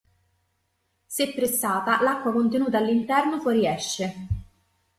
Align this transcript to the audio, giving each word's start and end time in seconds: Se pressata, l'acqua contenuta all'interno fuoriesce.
Se 1.05 1.31
pressata, 1.31 2.01
l'acqua 2.01 2.31
contenuta 2.31 2.79
all'interno 2.79 3.39
fuoriesce. 3.39 4.27